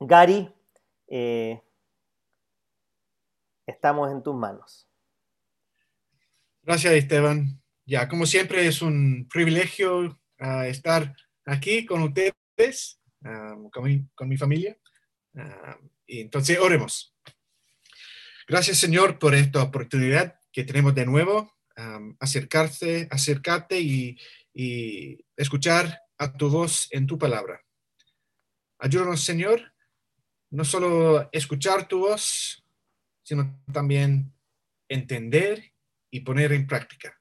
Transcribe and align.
Gary, 0.00 0.50
eh, 1.08 1.60
estamos 3.66 4.10
en 4.10 4.22
tus 4.22 4.34
manos. 4.34 4.88
Gracias, 6.62 6.94
Esteban. 6.94 7.60
Ya, 7.84 8.08
como 8.08 8.24
siempre, 8.24 8.66
es 8.66 8.80
un 8.80 9.28
privilegio 9.28 10.18
uh, 10.40 10.62
estar 10.62 11.14
aquí 11.44 11.84
con 11.84 12.02
ustedes, 12.02 12.98
uh, 13.24 13.68
con, 13.70 13.84
mi, 13.84 14.06
con, 14.14 14.28
mi, 14.28 14.38
familia. 14.38 14.76
Uh, 15.34 15.90
y 16.06 16.20
entonces, 16.20 16.58
oremos. 16.58 17.14
Gracias, 18.48 18.78
Señor, 18.78 19.18
por 19.18 19.34
esta 19.34 19.62
oportunidad 19.62 20.40
que 20.50 20.64
tenemos 20.64 20.94
de 20.94 21.04
nuevo, 21.04 21.52
um, 21.76 22.16
acercarse, 22.18 23.06
acercarte 23.10 23.78
y, 23.78 24.18
y 24.54 25.24
escuchar 25.36 26.00
a 26.16 26.32
tu 26.32 26.48
voz 26.48 26.88
en 26.90 27.06
tu 27.06 27.18
palabra. 27.18 27.62
Ayúdanos, 28.78 29.22
Señor, 29.22 29.69
no 30.50 30.64
solo 30.64 31.28
escuchar 31.32 31.86
tu 31.86 32.00
voz, 32.00 32.64
sino 33.22 33.62
también 33.72 34.32
entender 34.88 35.72
y 36.10 36.20
poner 36.20 36.52
en 36.52 36.66
práctica. 36.66 37.16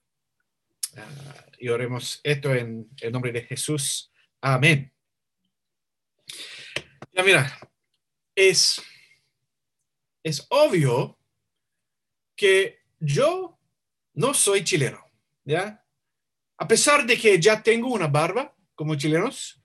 Uh, 0.93 1.51
y 1.59 1.69
oremos 1.69 2.19
esto 2.23 2.53
en 2.53 2.89
el 3.01 3.11
nombre 3.11 3.31
de 3.31 3.43
Jesús. 3.43 4.11
Amén. 4.41 4.91
Ya 7.13 7.23
mira, 7.23 7.59
es, 8.35 8.81
es 10.23 10.45
obvio 10.49 11.19
que 12.35 12.79
yo 12.99 13.59
no 14.13 14.33
soy 14.33 14.63
chileno, 14.63 15.03
¿ya? 15.43 15.85
A 16.57 16.67
pesar 16.67 17.05
de 17.05 17.17
que 17.17 17.39
ya 17.39 17.61
tengo 17.61 17.89
una 17.89 18.07
barba 18.07 18.55
como 18.75 18.95
chilenos, 18.95 19.58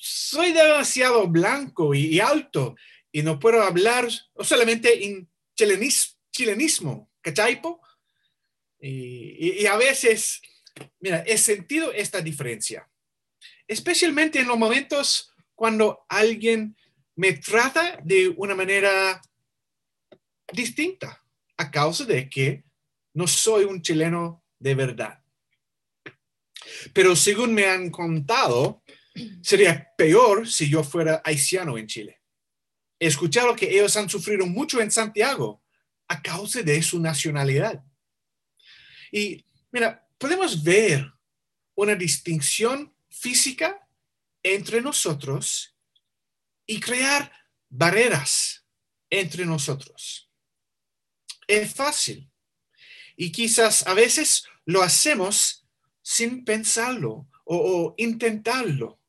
soy 0.00 0.52
demasiado 0.52 1.26
blanco 1.28 1.94
y, 1.94 2.20
alto 2.20 2.76
y 3.10 3.22
no 3.22 3.38
puedo 3.38 3.62
hablar 3.62 4.08
solamente 4.40 5.04
en 5.04 5.28
chilenis, 5.56 6.18
chilenismo, 6.30 7.10
¿cachaipo? 7.20 7.80
Y, 8.80 9.62
y, 9.62 9.66
a 9.66 9.76
veces, 9.76 10.40
mira, 11.00 11.24
he 11.26 11.36
sentido 11.38 11.92
esta 11.92 12.20
diferencia, 12.20 12.88
especialmente 13.66 14.38
en 14.38 14.46
los 14.46 14.58
momentos 14.58 15.32
cuando 15.54 16.04
alguien 16.08 16.76
me 17.16 17.32
trata 17.32 17.98
de 18.04 18.28
una 18.28 18.54
manera 18.54 19.20
distinta 20.52 21.20
a 21.56 21.70
causa 21.70 22.04
de 22.04 22.28
que 22.28 22.64
no 23.14 23.26
soy 23.26 23.64
un 23.64 23.82
chileno 23.82 24.44
de 24.58 24.74
verdad. 24.74 25.22
Pero 26.92 27.16
según 27.16 27.54
me 27.54 27.66
han 27.66 27.90
contado, 27.90 28.82
sería 29.42 29.88
peor 29.96 30.48
si 30.48 30.68
yo 30.68 30.82
fuera 30.82 31.22
haitiano 31.24 31.78
en 31.78 31.86
Chile. 31.86 32.20
He 32.98 33.06
escuchado 33.06 33.54
que 33.54 33.70
ellos 33.70 33.96
han 33.96 34.08
sufrido 34.08 34.46
mucho 34.46 34.80
en 34.80 34.90
Santiago 34.90 35.62
a 36.08 36.20
causa 36.22 36.62
de 36.62 36.82
su 36.82 37.00
nacionalidad. 37.00 37.84
Y 39.12 39.44
mira, 39.70 40.06
podemos 40.18 40.62
ver 40.62 41.12
una 41.74 41.94
distinción 41.94 42.94
física 43.08 43.88
entre 44.42 44.80
nosotros 44.80 45.76
y 46.66 46.80
crear 46.80 47.32
barreras 47.68 48.64
entre 49.10 49.44
nosotros. 49.44 50.30
Es 51.46 51.74
fácil. 51.74 52.30
Y 53.16 53.32
quizás 53.32 53.86
a 53.86 53.94
veces 53.94 54.44
lo 54.64 54.82
hacemos 54.82 55.66
sin 56.02 56.44
pensarlo 56.44 57.28
o, 57.44 57.56
o, 57.56 57.94
intentarlo. 57.96 59.00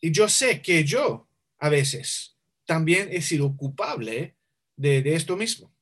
Y 0.00 0.12
yo 0.12 0.28
sé 0.28 0.62
que 0.62 0.84
yo 0.84 1.28
a 1.58 1.68
veces 1.68 2.36
también 2.64 3.08
he 3.10 3.22
sido 3.22 3.56
culpable 3.56 4.36
de, 4.76 5.14
esto 5.14 5.36
mismo. 5.36 5.74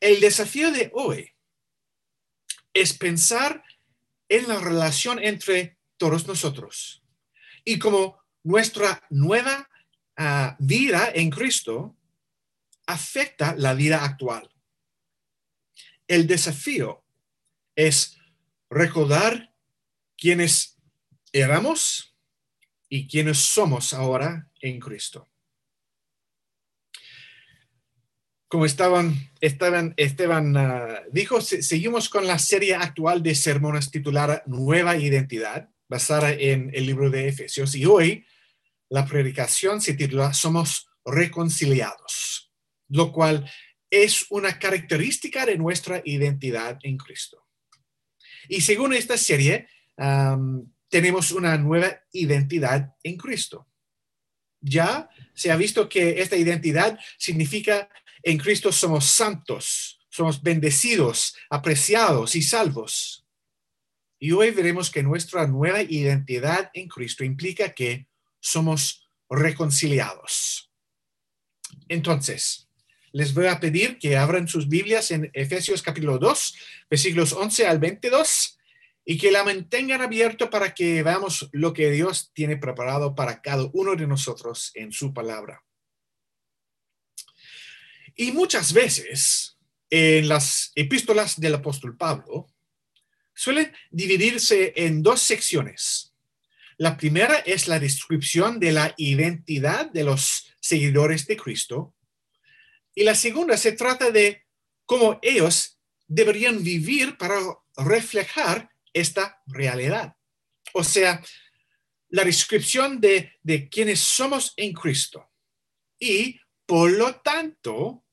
El 0.00 0.20
desafío 0.20 0.70
de 0.72 0.90
hoy 0.94 1.32
es 2.72 2.92
pensar 2.92 3.64
en 4.28 4.48
la 4.48 4.58
relación 4.58 5.22
entre 5.22 5.78
todos 5.96 6.26
nosotros 6.26 7.02
y 7.64 7.78
como 7.78 8.22
nuestra 8.42 9.04
nueva 9.10 9.68
uh, 10.18 10.54
vida 10.58 11.10
en 11.14 11.30
Cristo 11.30 11.96
afecta 12.86 13.54
la 13.56 13.74
vida 13.74 14.04
actual. 14.04 14.50
El 16.06 16.26
desafío 16.26 17.04
es 17.74 18.16
recordar 18.70 19.52
quiénes 20.16 20.78
éramos 21.32 22.07
y 22.88 23.06
quiénes 23.06 23.38
somos 23.38 23.92
ahora 23.92 24.48
en 24.60 24.80
Cristo. 24.80 25.28
Como 28.48 28.64
estaban, 28.64 29.30
estaban, 29.40 29.92
Esteban 29.98 30.56
uh, 30.56 31.10
dijo, 31.12 31.40
seguimos 31.42 32.08
con 32.08 32.26
la 32.26 32.38
serie 32.38 32.74
actual 32.74 33.22
de 33.22 33.34
sermones 33.34 33.90
titulada 33.90 34.42
Nueva 34.46 34.96
Identidad, 34.96 35.68
basada 35.86 36.32
en 36.32 36.70
el 36.72 36.86
libro 36.86 37.10
de 37.10 37.28
Efesios. 37.28 37.74
Y 37.74 37.84
hoy 37.84 38.24
la 38.88 39.04
predicación 39.04 39.82
se 39.82 39.94
titula 39.94 40.32
Somos 40.32 40.88
reconciliados, 41.04 42.50
lo 42.88 43.12
cual 43.12 43.50
es 43.90 44.26
una 44.30 44.58
característica 44.58 45.44
de 45.44 45.58
nuestra 45.58 46.00
identidad 46.04 46.78
en 46.82 46.96
Cristo. 46.96 47.46
Y 48.48 48.62
según 48.62 48.94
esta 48.94 49.18
serie, 49.18 49.68
um, 49.96 50.70
tenemos 50.88 51.32
una 51.32 51.56
nueva 51.58 52.00
identidad 52.12 52.94
en 53.02 53.16
Cristo. 53.16 53.68
Ya 54.60 55.08
se 55.34 55.50
ha 55.50 55.56
visto 55.56 55.88
que 55.88 56.20
esta 56.20 56.36
identidad 56.36 56.98
significa 57.16 57.88
en 58.22 58.38
Cristo 58.38 58.72
somos 58.72 59.06
santos, 59.06 60.00
somos 60.08 60.42
bendecidos, 60.42 61.36
apreciados 61.50 62.34
y 62.34 62.42
salvos. 62.42 63.24
Y 64.18 64.32
hoy 64.32 64.50
veremos 64.50 64.90
que 64.90 65.02
nuestra 65.02 65.46
nueva 65.46 65.82
identidad 65.82 66.70
en 66.74 66.88
Cristo 66.88 67.22
implica 67.22 67.72
que 67.72 68.08
somos 68.40 69.08
reconciliados. 69.30 70.72
Entonces, 71.88 72.68
les 73.12 73.32
voy 73.32 73.46
a 73.46 73.60
pedir 73.60 73.98
que 73.98 74.16
abran 74.16 74.48
sus 74.48 74.68
Biblias 74.68 75.10
en 75.12 75.30
Efesios 75.32 75.82
capítulo 75.82 76.18
2, 76.18 76.54
versículos 76.90 77.32
11 77.32 77.66
al 77.66 77.78
22, 77.78 78.57
y 79.10 79.16
que 79.16 79.30
la 79.30 79.42
mantengan 79.42 80.02
abierto 80.02 80.50
para 80.50 80.74
que 80.74 81.02
veamos 81.02 81.48
lo 81.52 81.72
que 81.72 81.90
Dios 81.90 82.30
tiene 82.34 82.58
preparado 82.58 83.14
para 83.14 83.40
cada 83.40 83.66
uno 83.72 83.96
de 83.96 84.06
nosotros 84.06 84.70
en 84.74 84.92
su 84.92 85.14
palabra. 85.14 85.64
Y 88.14 88.32
muchas 88.32 88.74
veces 88.74 89.56
en 89.88 90.28
las 90.28 90.72
epístolas 90.74 91.40
del 91.40 91.54
apóstol 91.54 91.96
Pablo 91.96 92.48
suelen 93.34 93.72
dividirse 93.90 94.74
en 94.76 95.02
dos 95.02 95.22
secciones. 95.22 96.12
La 96.76 96.98
primera 96.98 97.36
es 97.36 97.66
la 97.66 97.80
descripción 97.80 98.60
de 98.60 98.72
la 98.72 98.92
identidad 98.98 99.90
de 99.90 100.04
los 100.04 100.54
seguidores 100.60 101.26
de 101.26 101.38
Cristo. 101.38 101.94
Y 102.94 103.04
la 103.04 103.14
segunda 103.14 103.56
se 103.56 103.72
trata 103.72 104.10
de 104.10 104.44
cómo 104.84 105.18
ellos 105.22 105.78
deberían 106.06 106.62
vivir 106.62 107.16
para 107.16 107.40
reflejar 107.74 108.68
esta 109.00 109.42
realidad. 109.46 110.16
O 110.72 110.84
sea, 110.84 111.22
la 112.10 112.24
descripción 112.24 113.00
de, 113.00 113.32
de 113.42 113.68
quienes 113.68 114.00
somos 114.00 114.54
en 114.56 114.72
Cristo. 114.72 115.30
Y 115.98 116.40
por 116.66 116.90
lo 116.92 117.16
tanto, 117.16 118.04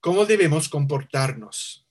cómo 0.00 0.26
debemos 0.26 0.68
comportarnos. 0.68 1.86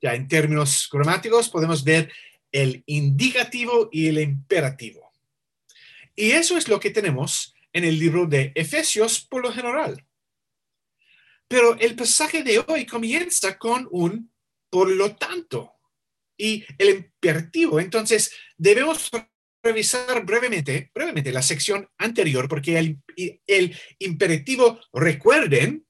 Ya 0.00 0.14
en 0.14 0.28
términos 0.28 0.88
gramáticos 0.92 1.48
podemos 1.48 1.84
ver 1.84 2.12
el 2.52 2.82
indicativo 2.86 3.88
y 3.92 4.08
el 4.08 4.18
imperativo. 4.18 5.12
Y 6.14 6.32
eso 6.32 6.56
es 6.56 6.68
lo 6.68 6.80
que 6.80 6.90
tenemos 6.90 7.54
en 7.72 7.84
el 7.84 7.98
libro 7.98 8.26
de 8.26 8.52
Efesios 8.54 9.20
por 9.20 9.42
lo 9.42 9.52
general. 9.52 10.06
Pero 11.48 11.78
el 11.78 11.94
pasaje 11.94 12.42
de 12.42 12.64
hoy 12.66 12.86
comienza 12.86 13.58
con 13.58 13.86
un 13.90 14.32
por 14.70 14.90
lo 14.90 15.14
tanto 15.14 15.75
y 16.36 16.64
el 16.78 16.88
imperativo. 16.88 17.80
Entonces, 17.80 18.32
debemos 18.56 19.10
revisar 19.62 20.24
brevemente, 20.24 20.90
brevemente 20.94 21.32
la 21.32 21.42
sección 21.42 21.88
anterior 21.98 22.48
porque 22.48 22.78
el, 22.78 23.02
el 23.46 23.76
imperativo, 23.98 24.80
recuerden, 24.92 25.86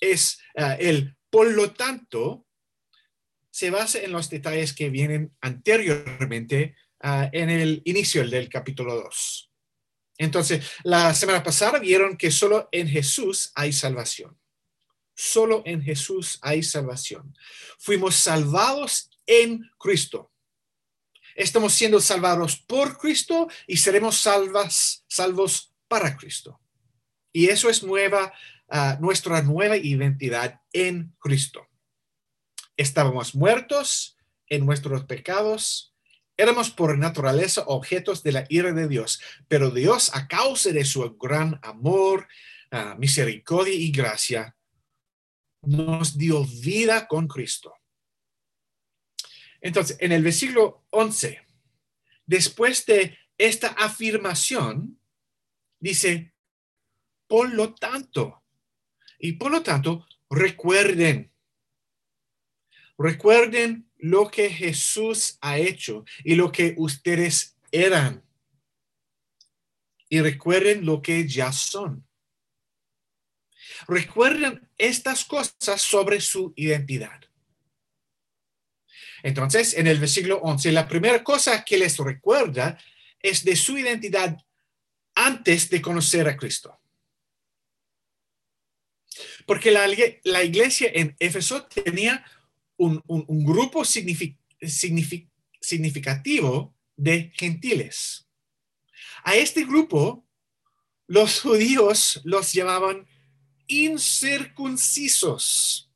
es 0.00 0.38
uh, 0.56 0.76
el 0.78 1.16
por 1.30 1.50
lo 1.50 1.72
tanto, 1.72 2.46
se 3.50 3.70
basa 3.70 4.00
en 4.00 4.12
los 4.12 4.28
detalles 4.28 4.74
que 4.74 4.90
vienen 4.90 5.34
anteriormente 5.40 6.76
uh, 7.02 7.28
en 7.32 7.48
el 7.48 7.80
inicio 7.86 8.28
del 8.28 8.50
capítulo 8.50 8.96
2. 8.96 9.50
Entonces, 10.18 10.64
la 10.84 11.14
semana 11.14 11.42
pasada 11.42 11.78
vieron 11.78 12.18
que 12.18 12.30
solo 12.30 12.68
en 12.70 12.86
Jesús 12.86 13.50
hay 13.54 13.72
salvación. 13.72 14.38
Solo 15.14 15.62
en 15.64 15.82
Jesús 15.82 16.38
hay 16.42 16.62
salvación. 16.62 17.34
Fuimos 17.78 18.16
salvados 18.16 19.08
en 19.26 19.70
Cristo. 19.78 20.32
Estamos 21.34 21.72
siendo 21.74 22.00
salvados 22.00 22.56
por 22.56 22.98
Cristo 22.98 23.48
y 23.66 23.78
seremos 23.78 24.20
salvas, 24.20 25.04
salvos 25.08 25.72
para 25.88 26.16
Cristo. 26.16 26.60
Y 27.32 27.48
eso 27.48 27.70
es 27.70 27.82
nueva, 27.82 28.32
ah, 28.68 28.98
nuestra 29.00 29.42
nueva 29.42 29.76
identidad 29.76 30.60
en 30.72 31.14
Cristo. 31.18 31.66
Estábamos 32.76 33.34
muertos 33.34 34.18
en 34.48 34.66
nuestros 34.66 35.04
pecados, 35.04 35.94
éramos 36.36 36.70
por 36.70 36.98
naturaleza 36.98 37.62
objetos 37.66 38.22
de 38.22 38.32
la 38.32 38.46
ira 38.48 38.72
de 38.72 38.88
Dios, 38.88 39.20
pero 39.48 39.70
Dios, 39.70 40.10
a 40.14 40.28
causa 40.28 40.70
de 40.70 40.84
su 40.84 41.16
gran 41.16 41.58
amor, 41.62 42.28
ah, 42.70 42.94
misericordia 42.98 43.74
y 43.74 43.90
gracia, 43.90 44.56
nos 45.62 46.18
dio 46.18 46.44
vida 46.44 47.06
con 47.06 47.28
Cristo. 47.28 47.74
Entonces, 49.62 49.96
en 50.00 50.10
el 50.10 50.22
versículo 50.22 50.84
11, 50.90 51.40
después 52.26 52.84
de 52.84 53.16
esta 53.38 53.68
afirmación, 53.68 55.00
dice, 55.78 56.34
por 57.28 57.54
lo 57.54 57.74
tanto, 57.74 58.42
y 59.18 59.32
por 59.32 59.52
lo 59.52 59.62
tanto, 59.62 60.06
recuerden, 60.28 61.32
recuerden 62.98 63.88
lo 63.98 64.28
que 64.28 64.50
Jesús 64.50 65.38
ha 65.40 65.58
hecho 65.58 66.04
y 66.24 66.34
lo 66.34 66.50
que 66.50 66.74
ustedes 66.76 67.56
eran. 67.70 68.24
Y 70.08 70.20
recuerden 70.20 70.84
lo 70.84 71.00
que 71.00 71.26
ya 71.26 71.52
son. 71.52 72.06
Recuerden 73.86 74.68
estas 74.76 75.24
cosas 75.24 75.80
sobre 75.80 76.20
su 76.20 76.52
identidad. 76.56 77.31
Entonces, 79.22 79.74
en 79.74 79.86
el 79.86 79.98
versículo 79.98 80.40
11, 80.42 80.72
la 80.72 80.88
primera 80.88 81.22
cosa 81.22 81.62
que 81.64 81.78
les 81.78 81.96
recuerda 81.98 82.78
es 83.20 83.44
de 83.44 83.54
su 83.56 83.78
identidad 83.78 84.36
antes 85.14 85.70
de 85.70 85.80
conocer 85.80 86.26
a 86.28 86.36
Cristo. 86.36 86.78
Porque 89.46 89.70
la, 89.70 89.86
iglesia 90.42 90.90
en 90.92 91.14
Éfeso 91.18 91.64
tenía 91.66 92.22
un, 92.76 93.00
grupo 93.44 93.84
significativo 93.84 96.74
de 96.96 97.32
gentiles. 97.34 98.26
A 99.24 99.36
este 99.36 99.64
grupo, 99.64 100.26
los 101.06 101.40
judíos 101.40 102.20
los 102.24 102.52
llamaban 102.52 103.06
incircuncisos. 103.66 105.91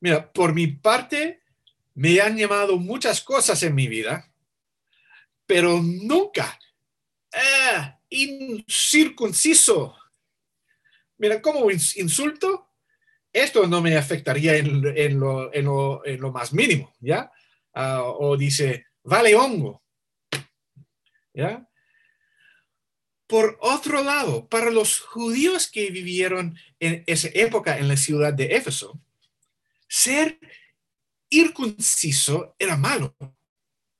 Mira, 0.00 0.32
por 0.32 0.54
mi 0.54 0.66
parte, 0.66 1.42
me 1.94 2.20
han 2.20 2.36
llamado 2.36 2.76
muchas 2.76 3.22
cosas 3.22 3.62
en 3.62 3.74
mi 3.74 3.88
vida, 3.88 4.30
pero 5.46 5.80
nunca 5.82 6.58
ah, 7.32 7.98
incircunciso. 8.10 9.96
Mira, 11.18 11.40
como 11.40 11.70
insulto, 11.70 12.70
esto 13.32 13.66
no 13.66 13.80
me 13.80 13.96
afectaría 13.96 14.56
en, 14.56 15.18
lo, 15.18 16.32
más 16.32 16.52
mínimo, 16.52 16.94
¿ya? 17.00 17.30
Ah, 17.72 18.02
o 18.02 18.36
dice, 18.36 18.86
vale 19.02 19.34
hongo, 19.34 19.82
¿ya? 21.32 21.66
Por 23.26 23.58
otro 23.60 24.04
lado, 24.04 24.48
para 24.48 24.70
los 24.70 25.00
judíos 25.00 25.68
que 25.70 25.90
vivieron 25.90 26.56
en 26.78 27.02
esa 27.06 27.28
época 27.34 27.78
en 27.78 27.88
la 27.88 27.96
ciudad 27.96 28.32
de 28.32 28.56
Éfeso, 28.56 29.00
ser 29.88 30.38
ircunciso 31.28 32.54
era 32.58 32.76
malo, 32.76 33.16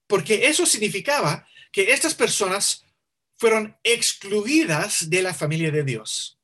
porque 0.06 0.46
eso 0.46 0.66
significaba 0.66 1.46
que 1.72 1.92
estas 1.92 2.14
personas 2.14 2.84
fueron 3.36 3.76
excluidas 3.82 5.10
de 5.10 5.22
la 5.22 5.34
familia 5.34 5.70
de 5.70 5.84
Dios. 5.84 6.38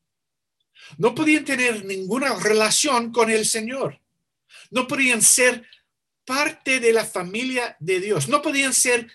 No 0.98 1.14
podían 1.14 1.44
tener 1.44 1.84
ninguna 1.84 2.34
relación 2.34 3.12
con 3.12 3.30
el 3.30 3.46
Señor. 3.46 4.00
No 4.70 4.86
podían 4.86 5.22
ser 5.22 5.66
parte 6.24 6.80
de 6.80 6.92
la 6.92 7.04
familia 7.04 7.76
de 7.80 8.00
Dios. 8.00 8.28
No 8.28 8.42
podían 8.42 8.74
ser 8.74 9.10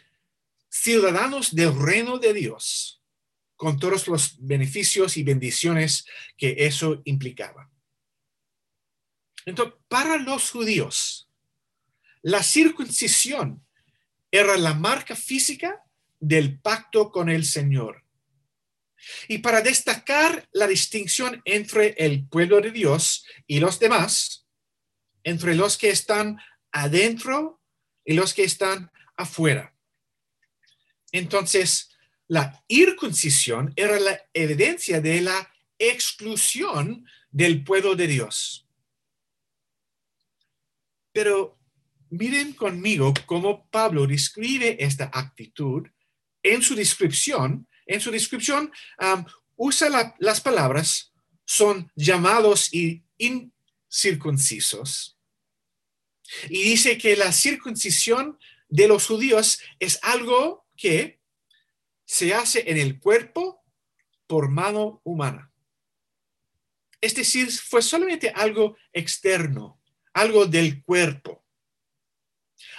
ciudadanos 0.70 1.56
del 1.56 1.78
reino 1.80 2.18
de 2.18 2.34
Dios 2.34 3.02
con 3.56 3.80
todos 3.80 4.08
los 4.08 4.36
beneficios 4.40 5.18
y 5.18 5.24
bendiciones 5.24 6.06
que 6.38 6.56
eso 6.60 7.02
implicaba. 7.06 7.70
Entonces, 9.48 9.76
para 9.88 10.18
los 10.18 10.52
judíos, 10.52 11.30
la 12.22 12.44
circuncisión 12.44 13.66
era 14.30 14.58
la 14.58 14.74
marca 14.74 15.16
física 15.16 15.82
del 16.20 16.60
pacto 16.60 17.14
con 17.14 17.30
el 17.30 17.46
Señor. 17.46 18.04
Y 19.30 19.38
para 19.38 19.62
destacar 19.62 20.50
la 20.52 20.68
distinción 20.68 21.42
entre 21.46 21.96
el 21.98 22.28
pueblo 22.28 22.60
de 22.60 22.72
Dios 22.72 23.26
y 23.48 23.62
los 23.62 23.80
demás, 23.80 24.46
entre 25.24 25.56
los 25.56 25.78
que 25.78 25.92
están 25.92 26.38
adentro 26.74 27.62
y 28.04 28.16
los 28.16 28.34
que 28.34 28.44
están 28.44 28.92
afuera. 29.16 29.74
Entonces, 31.14 31.96
la 32.28 32.62
circuncisión 32.70 33.72
era 33.78 33.98
la 33.98 34.22
evidencia 34.34 35.00
de 35.00 35.22
la 35.22 35.54
exclusión 35.80 37.08
del 37.32 37.64
pueblo 37.64 37.96
de 37.96 38.08
Dios. 38.08 38.67
Pero 41.18 41.58
miren 42.12 42.54
conmigo 42.54 43.12
cómo 43.26 43.68
Pablo 43.72 44.06
describe 44.06 44.78
esta 44.80 45.10
actitud 45.12 45.88
en 46.44 46.62
su 46.62 46.76
descripción. 46.76 47.68
En 47.88 48.00
su 48.00 48.12
descripción 48.12 48.72
usa 49.56 50.14
las 50.20 50.42
palabras 50.42 51.12
son 51.44 51.92
llamados 51.96 52.72
y 52.72 53.04
incircuncisos. 53.18 55.18
Y 56.50 56.62
dice 56.62 57.00
que 57.00 57.16
la 57.16 57.32
circuncisión 57.32 58.38
de 58.70 58.88
los 58.88 59.08
judíos 59.08 59.60
es 59.80 59.98
algo 60.04 60.68
que 60.76 61.20
se 62.06 62.36
hace 62.36 62.70
en 62.70 62.78
el 62.78 63.00
cuerpo 63.00 63.64
por 64.28 64.50
mano 64.50 65.02
humana. 65.04 65.52
Es 67.02 67.16
decir, 67.16 67.52
fue 67.52 67.82
solamente 67.82 68.30
algo 68.30 68.78
externo 68.94 69.77
algo 70.18 70.46
del 70.46 70.84
cuerpo. 70.84 71.46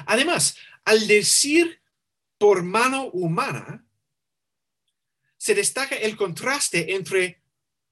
Además, 0.06 0.56
al 0.84 1.06
decir 1.06 1.80
por 2.36 2.62
mano 2.62 3.06
humana, 3.06 3.86
se 5.36 5.54
destaca 5.54 5.94
el 5.96 6.16
contraste 6.16 6.94
entre 6.94 7.40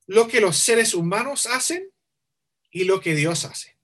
lo 0.07 0.27
que 0.27 0.41
los 0.41 0.57
seres 0.57 0.95
humanos 0.95 1.47
hacen 1.47 1.93
y 2.71 2.85
lo 2.85 3.01
que 3.01 3.15
Dios 3.15 3.45
hace. 3.45 3.77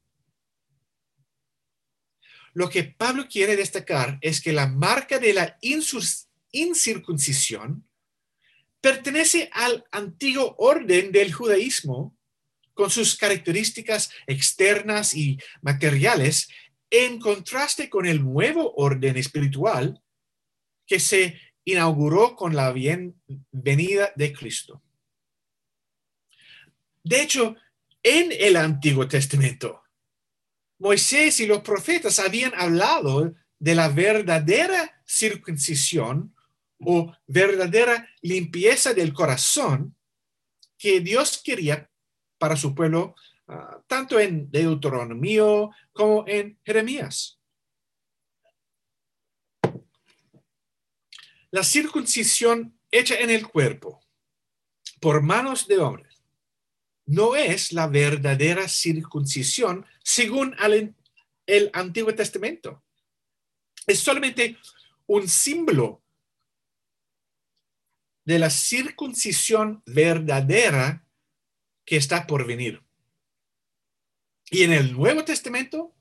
Lo 2.55 2.69
que 2.69 2.85
Pablo 2.85 3.29
quiere 3.29 3.57
destacar 3.57 4.19
es 4.21 4.41
que 4.41 4.53
la 4.53 4.67
marca 4.67 5.19
de 5.19 5.33
la 5.33 5.59
incircuncisión 6.51 7.89
pertenece 8.81 9.49
al 9.53 9.87
antiguo 9.93 10.57
orden 10.59 11.13
del 11.13 11.33
judaísmo 11.33 12.17
con 12.75 12.91
sus 12.91 13.17
características 13.17 14.11
externas 14.27 15.15
y 15.15 15.39
materiales, 15.61 16.49
en 16.91 17.19
contraste 17.19 17.89
con 17.89 18.07
el 18.07 18.23
nuevo 18.23 18.75
orden 18.77 19.17
espiritual 19.17 20.03
que 20.87 21.01
se 21.01 21.41
inauguró 21.65 22.37
con 22.37 22.55
la 22.55 22.73
bienvenida 22.73 24.13
de 24.17 24.33
Cristo. 24.33 24.83
De 27.03 27.23
hecho, 27.23 27.57
en 28.03 28.33
el 28.33 28.57
Antiguo 28.57 29.09
Testamento, 29.09 29.83
Moisés 30.79 31.41
y 31.41 31.47
los 31.47 31.61
profetas 31.61 32.19
habían 32.19 32.53
hablado 32.55 33.35
de 33.59 33.75
la 33.75 33.89
verdadera 33.89 35.03
circuncisión 35.07 36.35
o 36.81 37.15
verdadera 37.27 38.09
limpieza 38.21 38.93
del 38.93 39.13
corazón 39.13 39.97
que 40.77 41.01
Dios 41.01 41.41
quería 41.45 41.89
para 42.43 42.57
su 42.57 42.75
pueblo, 42.75 43.15
ah, 43.47 43.81
tanto 43.87 44.19
en 44.19 44.51
Deuteronomio 44.51 45.71
como 45.93 46.25
en 46.27 46.59
Jeremías. 46.65 47.39
La 51.53 51.63
circuncisión 51.63 52.77
hecha 52.91 53.15
en 53.15 53.31
el 53.31 53.47
cuerpo 53.47 54.01
por 55.01 55.23
manos 55.23 55.69
de 55.69 55.79
hombres 55.79 56.21
no 57.07 57.37
es 57.37 57.71
la 57.71 57.87
verdadera 57.87 58.67
circuncisión 58.67 59.87
según 60.03 60.57
el 61.47 61.71
Antiguo 61.73 62.13
Testamento. 62.13 62.83
Es 63.87 64.01
solamente 64.01 64.59
un 65.07 65.29
símbolo 65.29 66.03
de 68.25 68.41
la 68.41 68.51
circuncisión 68.51 69.81
verdadera 69.87 71.07
que 71.85 71.97
está 71.97 72.27
por 72.27 72.47
venir. 72.47 72.83
Y 74.51 74.63
en 74.63 74.73
el 74.73 74.93
Nuevo 74.93 75.25
Testamento 75.25 75.95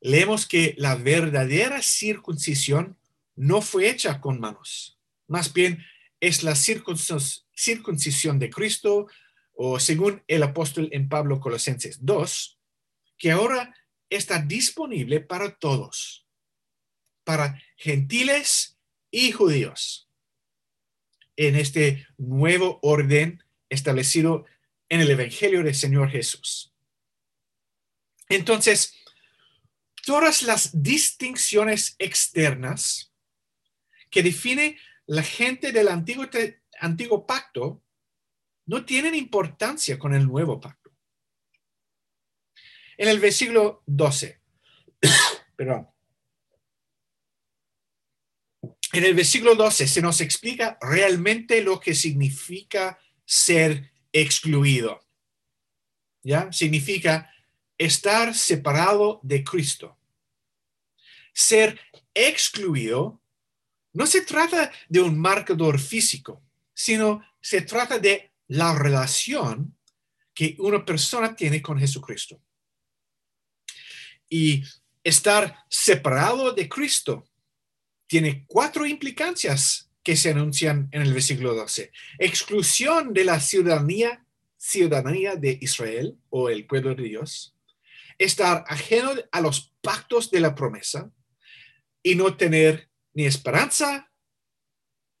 leemos 0.00 0.46
que 0.46 0.74
la 0.78 0.94
verdadera 0.94 1.82
circuncisión 1.82 2.96
no 3.36 3.62
fue 3.62 3.88
hecha 3.88 4.20
con 4.20 4.40
manos, 4.40 4.98
más 5.26 5.52
bien 5.52 5.84
es 6.20 6.42
la 6.42 6.54
circuncisión 6.54 8.38
de 8.38 8.50
Cristo, 8.50 9.08
o 9.52 9.80
según 9.80 10.22
el 10.26 10.42
apóstol 10.42 10.88
en 10.92 11.08
Pablo 11.08 11.40
Colosenses 11.40 12.04
2, 12.04 12.58
que 13.16 13.30
ahora 13.30 13.74
está 14.10 14.38
disponible 14.40 15.20
para 15.20 15.56
todos, 15.56 16.26
para 17.24 17.60
gentiles 17.76 18.78
y 19.10 19.32
judíos, 19.32 20.08
en 21.36 21.56
este 21.56 22.06
nuevo 22.18 22.78
orden 22.82 23.42
establecido 23.68 24.44
en 24.90 25.00
el 25.00 25.10
Evangelio 25.10 25.62
del 25.62 25.74
Señor 25.74 26.10
Jesús. 26.10 26.74
Entonces, 28.28 28.94
todas 30.04 30.42
las 30.42 30.82
distinciones 30.82 31.94
externas 31.98 33.14
que 34.10 34.22
define 34.22 34.78
la 35.06 35.22
gente 35.22 35.72
del 35.72 35.88
antiguo, 35.88 36.28
antiguo 36.80 37.26
pacto 37.26 37.82
no 38.66 38.84
tienen 38.84 39.14
importancia 39.14 39.98
con 39.98 40.12
el 40.12 40.26
nuevo 40.26 40.60
pacto. 40.60 40.92
En 42.96 43.08
el 43.08 43.20
versículo 43.20 43.82
12, 43.86 44.40
perdón, 45.56 45.88
en 48.92 49.04
el 49.04 49.14
versículo 49.14 49.54
12 49.54 49.86
se 49.86 50.02
nos 50.02 50.20
explica 50.20 50.76
realmente 50.80 51.62
lo 51.62 51.78
que 51.78 51.94
significa 51.94 52.98
ser 53.24 53.92
excluido. 54.12 55.00
¿Ya? 56.22 56.52
Significa 56.52 57.32
estar 57.78 58.34
separado 58.34 59.20
de 59.22 59.42
Cristo. 59.42 59.98
Ser 61.32 61.80
excluido 62.12 63.20
no 63.92 64.06
se 64.06 64.20
trata 64.22 64.70
de 64.88 65.00
un 65.00 65.18
marcador 65.18 65.78
físico, 65.78 66.42
sino 66.74 67.24
se 67.40 67.62
trata 67.62 67.98
de 67.98 68.32
la 68.48 68.76
relación 68.76 69.76
que 70.34 70.56
una 70.58 70.84
persona 70.84 71.34
tiene 71.34 71.60
con 71.60 71.78
Jesucristo. 71.78 72.40
Y 74.28 74.62
estar 75.02 75.64
separado 75.68 76.52
de 76.52 76.68
Cristo 76.68 77.26
tiene 78.06 78.44
cuatro 78.46 78.86
implicancias 78.86 79.89
que 80.02 80.16
se 80.16 80.30
anuncian 80.30 80.88
en 80.92 81.02
el 81.02 81.12
versículo 81.12 81.54
12. 81.54 81.92
Exclusión 82.18 83.12
de 83.12 83.24
la 83.24 83.40
ciudadanía, 83.40 84.24
ciudadanía 84.56 85.36
de 85.36 85.58
Israel 85.60 86.18
o 86.30 86.48
el 86.48 86.66
pueblo 86.66 86.94
de 86.94 87.04
Dios. 87.04 87.56
Estar 88.18 88.64
ajeno 88.66 89.12
a 89.30 89.40
los 89.40 89.74
pactos 89.80 90.30
de 90.30 90.40
la 90.40 90.54
promesa 90.54 91.10
y 92.02 92.14
no 92.14 92.36
tener 92.36 92.90
ni 93.12 93.24
esperanza 93.24 94.10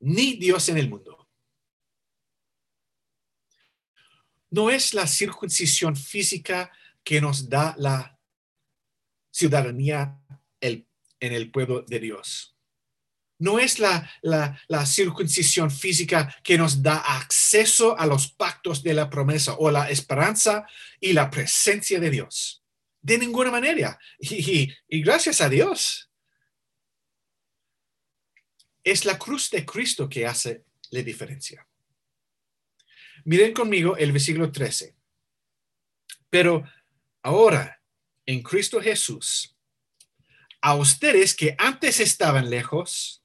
ni 0.00 0.36
Dios 0.36 0.68
en 0.68 0.78
el 0.78 0.88
mundo. 0.88 1.28
No 4.50 4.70
es 4.70 4.94
la 4.94 5.06
circuncisión 5.06 5.94
física 5.94 6.72
que 7.04 7.20
nos 7.20 7.48
da 7.48 7.74
la 7.78 8.18
ciudadanía 9.30 10.18
en 10.60 10.86
el 11.20 11.50
pueblo 11.50 11.82
de 11.82 12.00
Dios 12.00 12.59
no 13.40 13.58
es 13.58 13.78
la, 13.78 14.08
la, 14.22 14.86
circuncisión 14.86 15.70
física 15.70 16.36
que 16.44 16.58
nos 16.58 16.82
da 16.82 16.98
acceso 16.98 17.98
a 17.98 18.06
los 18.06 18.30
pactos 18.32 18.82
de 18.82 18.94
la 18.94 19.08
promesa 19.08 19.54
o 19.54 19.70
la 19.70 19.90
esperanza 19.90 20.66
y 21.00 21.14
la 21.14 21.30
presencia 21.30 21.98
de 21.98 22.10
Dios. 22.10 22.62
De 23.00 23.18
ninguna 23.18 23.50
manera. 23.50 23.98
Y, 24.18 24.70
y 24.88 25.02
gracias 25.02 25.40
a 25.40 25.48
Dios. 25.48 26.10
Es 28.84 29.04
la 29.06 29.18
cruz 29.18 29.50
de 29.50 29.64
Cristo 29.64 30.08
que 30.08 30.26
hace 30.26 30.64
la 30.90 31.02
diferencia. 31.02 31.66
Miren 33.24 33.54
conmigo 33.54 33.96
el 33.96 34.12
versículo 34.12 34.52
13. 34.52 34.94
Pero 36.28 36.62
ahora, 37.22 37.82
en 38.26 38.42
Cristo 38.42 38.80
Jesús, 38.82 39.56
a 40.60 40.74
ustedes 40.74 41.34
que 41.34 41.54
antes 41.58 42.00
estaban 42.00 42.50
lejos, 42.50 43.19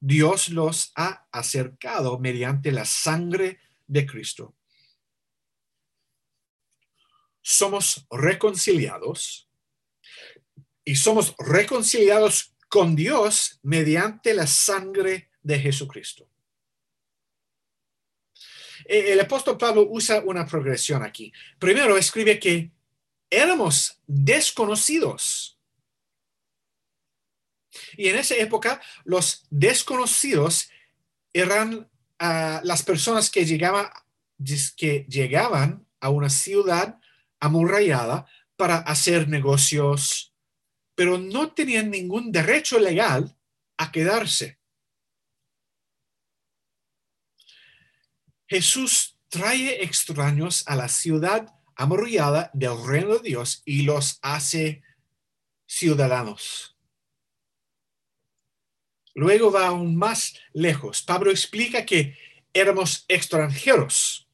Dios 0.00 0.48
los 0.50 0.92
ha 0.94 1.26
acercado 1.32 2.18
mediante 2.18 2.72
la 2.72 2.84
sangre 2.84 3.60
de 3.86 4.06
Cristo. 4.06 4.54
Somos 7.42 8.06
reconciliados 8.10 9.48
y 10.84 10.96
somos 10.96 11.34
reconciliados 11.38 12.54
con 12.68 12.94
Dios 12.94 13.58
mediante 13.62 14.34
la 14.34 14.46
sangre 14.46 15.30
de 15.42 15.58
Jesucristo. 15.58 16.30
E, 18.84 19.12
el 19.12 19.20
apóstol 19.20 19.58
Pablo 19.58 19.86
usa 19.90 20.22
una 20.24 20.46
progresión 20.46 21.02
aquí. 21.02 21.32
Primero 21.58 21.96
escribe 21.96 22.38
que 22.38 22.70
éramos 23.30 24.00
desconocidos 24.06 25.57
y 27.96 28.08
en 28.08 28.16
esa 28.16 28.34
época, 28.36 28.80
los 29.04 29.46
desconocidos 29.50 30.68
eran 31.32 31.88
ah, 32.18 32.60
las 32.64 32.82
personas 32.82 33.30
que 33.30 33.44
llegaban, 33.44 33.88
que 34.76 35.06
llegaban 35.08 35.86
a 36.00 36.10
una 36.10 36.30
ciudad 36.30 36.98
amurallada 37.40 38.26
para 38.56 38.78
hacer 38.78 39.28
negocios, 39.28 40.34
pero 40.94 41.18
no 41.18 41.52
tenían 41.52 41.90
ningún 41.90 42.32
derecho 42.32 42.78
legal 42.78 43.36
a 43.76 43.92
quedarse. 43.92 44.58
Jesús 48.48 49.16
trae 49.28 49.84
extraños 49.84 50.64
a 50.66 50.74
la 50.74 50.88
ciudad 50.88 51.54
amurallada 51.76 52.50
del 52.54 52.82
reino 52.84 53.18
de 53.18 53.28
Dios 53.28 53.62
y 53.64 53.82
los 53.82 54.18
hace 54.22 54.82
ciudadanos. 55.66 56.77
Luego 59.18 59.50
va 59.50 59.66
aún 59.66 59.96
más 59.96 60.38
lejos. 60.52 61.02
Pablo 61.02 61.32
explica 61.32 61.84
que 61.84 62.16
éramos 62.52 63.04
extranjeros. 63.08 64.28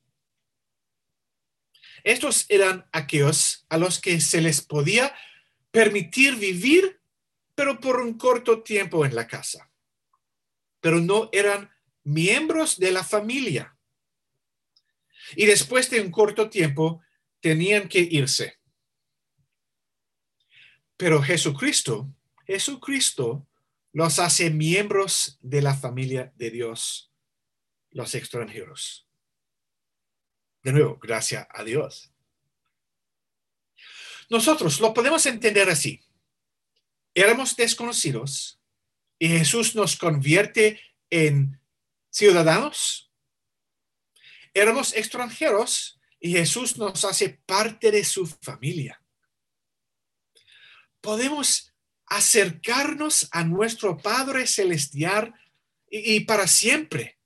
Estos 2.02 2.44
eran 2.50 2.86
aquellos 2.92 3.64
a 3.70 3.78
los 3.78 3.98
que 3.98 4.20
se 4.20 4.42
les 4.42 4.60
podía 4.60 5.14
permitir 5.70 6.36
vivir, 6.36 7.00
pero 7.54 7.80
por 7.80 7.98
un 7.98 8.18
corto 8.18 8.62
tiempo 8.62 9.06
en 9.06 9.14
la 9.14 9.26
casa. 9.26 9.70
Pero 10.80 11.00
no 11.00 11.30
eran 11.32 11.70
miembros 12.02 12.78
de 12.78 12.92
la 12.92 13.04
familia. 13.04 13.78
Y 15.34 15.46
después 15.46 15.88
de 15.88 16.02
un 16.02 16.10
corto 16.10 16.50
tiempo 16.50 17.00
tenían 17.40 17.88
que 17.88 18.00
irse. 18.00 18.58
Pero 20.98 21.22
Jesucristo, 21.22 22.14
Jesucristo 22.46 23.48
los 23.94 24.18
hace 24.18 24.50
miembros 24.50 25.38
de 25.40 25.62
la 25.62 25.72
familia 25.72 26.32
de 26.34 26.50
Dios, 26.50 27.12
los 27.92 28.16
extranjeros. 28.16 29.06
De 30.64 30.72
nuevo, 30.72 30.98
gracias 31.00 31.46
a 31.48 31.62
Dios. 31.62 32.12
Nosotros 34.28 34.80
lo 34.80 34.92
podemos 34.92 35.24
entender 35.26 35.70
así. 35.70 36.02
Éramos 37.14 37.54
desconocidos 37.54 38.60
y 39.16 39.28
Jesús 39.28 39.76
nos 39.76 39.96
convierte 39.96 40.80
en 41.08 41.60
ciudadanos. 42.10 43.12
Éramos 44.52 44.92
extranjeros 44.96 46.00
y 46.18 46.32
Jesús 46.32 46.76
nos 46.78 47.04
hace 47.04 47.28
parte 47.46 47.92
de 47.92 48.02
su 48.02 48.26
familia. 48.26 49.00
Podemos 51.00 51.73
acercarnos 52.06 53.28
a 53.32 53.44
nuestro 53.44 53.96
Padre 53.96 54.46
Celestial 54.46 55.34
y, 55.90 56.20
para 56.20 56.46
siempre, 56.46 57.18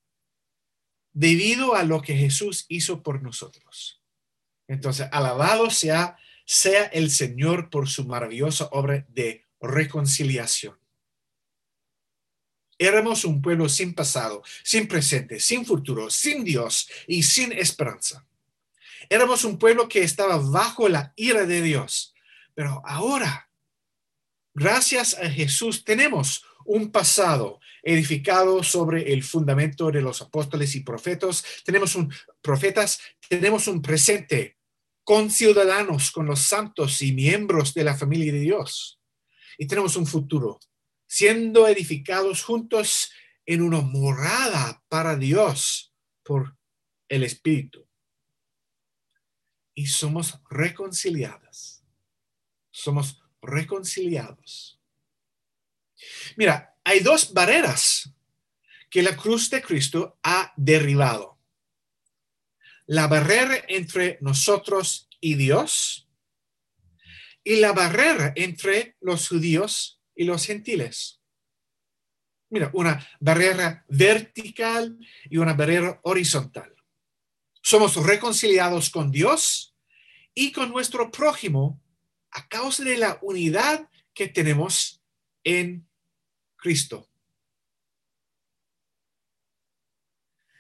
debido 1.13 1.75
a 1.75 1.83
lo 1.83 2.03
que 2.03 2.15
Jesús 2.15 2.67
hizo 2.69 3.03
por 3.03 3.23
nosotros. 3.23 4.03
Entonces, 4.69 5.09
alabado 5.11 5.71
sea, 5.71 6.17
sea 6.45 6.85
el 6.85 7.11
Señor 7.11 7.71
por 7.71 7.89
su 7.89 8.05
maravillosa 8.05 8.69
obra 8.73 9.05
de 9.09 9.47
reconciliación. 9.61 10.79
Éramos 12.79 13.25
un 13.25 13.43
pueblo 13.43 13.69
sin 13.69 13.93
pasado, 13.93 14.45
sin 14.63 14.87
presente, 14.87 15.41
sin 15.41 15.67
futuro, 15.67 16.11
sin 16.11 16.45
Dios 16.45 16.89
y 17.09 17.25
sin 17.25 17.53
esperanza. 17.53 18.25
Éramos 19.11 19.45
un 19.45 19.59
pueblo 19.59 19.89
que 19.89 20.03
estaba 20.03 20.37
bajo 20.37 20.89
la 20.89 21.13
ira 21.17 21.45
de 21.45 21.63
Dios, 21.63 22.15
pero 22.55 22.83
ahora 22.85 23.48
Gracias 24.59 25.15
a 25.15 25.31
Jesús 25.31 25.85
tenemos 25.85 26.45
un 26.65 26.91
pasado 26.91 27.61
edificado 27.81 28.65
sobre 28.65 29.13
el 29.13 29.23
fundamento 29.23 29.89
de 29.93 30.03
los 30.03 30.21
apóstoles 30.21 30.75
y 30.75 30.81
profetas. 30.81 31.45
Tenemos 31.65 31.95
un 31.95 32.13
profetas, 32.43 33.01
tenemos 33.29 33.69
un 33.69 33.81
presente 33.81 34.59
con 35.05 35.31
ciudadanos, 35.31 36.11
con 36.11 36.27
los 36.27 36.41
santos 36.41 37.03
y 37.03 37.13
miembros 37.13 37.73
de 37.73 37.85
la 37.85 37.97
familia 37.97 38.33
de 38.33 38.41
Dios. 38.41 39.01
Y 39.59 39.69
tenemos 39.69 39.95
un 39.95 40.09
futuro, 40.09 40.59
siendo 41.07 41.69
edificados 41.69 42.43
juntos 42.43 43.13
en 43.47 43.63
una 43.63 43.81
morada 43.81 44.83
para 44.89 45.15
Dios 45.15 45.95
por 46.25 46.57
el 47.09 47.23
Espíritu. 47.23 47.87
Y 49.73 49.87
somos 49.87 50.41
reconciliadas. 50.51 51.85
Somos 52.73 53.23
reconciliados. 53.43 54.81
Mira, 56.37 56.77
hay 56.85 57.01
dos 57.01 57.33
barreras 57.33 58.11
que 58.91 59.03
la 59.03 59.17
cruz 59.17 59.51
de 59.51 59.63
Cristo 59.63 60.19
ha 60.23 60.53
derribado. 60.57 61.39
La 62.87 63.07
barrera 63.07 63.65
entre 63.69 64.19
nosotros 64.21 65.09
y 65.21 65.35
Dios 65.35 66.09
y 67.45 67.57
la 67.57 67.73
barrera 67.73 68.33
entre 68.37 68.97
los 69.01 69.29
judíos 69.29 70.01
y 70.15 70.25
los 70.25 70.45
gentiles. 70.47 71.21
Mira, 72.51 72.71
una 72.73 73.07
barrera 73.21 73.85
vertical 73.89 74.99
y 75.29 75.37
una 75.37 75.53
barrera 75.53 76.01
horizontal. 76.03 76.75
Somos 77.61 77.97
reconciliados 77.97 78.89
con 78.89 79.11
Dios 79.11 79.75
y 80.35 80.53
con 80.53 80.71
nuestro 80.71 81.11
prójimo 81.11 81.81
a 82.31 82.49
causa 82.49 82.85
de 82.85 82.97
la 82.97 83.19
unidad 83.23 83.89
que 84.15 84.29
tenemos 84.29 85.03
en 85.45 85.89
Cristo. 86.57 87.09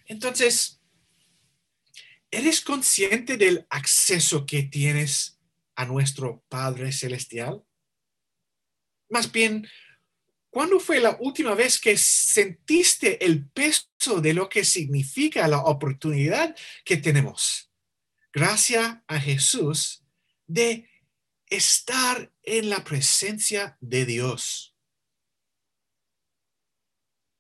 Entonces, 0.06 0.80
¿eres 2.30 2.60
consciente 2.62 3.36
del 3.36 3.66
acceso 3.68 4.46
que 4.46 4.62
tienes 4.62 5.38
a 5.74 5.84
nuestro 5.84 6.42
Padre 6.48 6.92
Celestial? 6.92 7.62
Más 9.10 9.30
bien, 9.30 9.68
¿cuándo 10.50 10.80
fue 10.80 11.00
la 11.00 11.16
última 11.20 11.54
vez 11.54 11.78
que 11.78 11.96
sentiste 11.96 13.24
el 13.24 13.48
peso 13.50 14.20
de 14.20 14.32
lo 14.32 14.48
que 14.48 14.64
significa 14.64 15.46
la 15.46 15.58
oportunidad 15.58 16.56
que 16.84 16.96
tenemos? 16.96 17.70
Gracias 18.32 18.98
a 19.06 19.20
Jesús 19.20 20.04
de 20.46 20.88
estar 21.50 22.30
en 22.42 22.70
la 22.70 22.84
presencia 22.84 23.76
de 23.80 24.04
Dios 24.04 24.74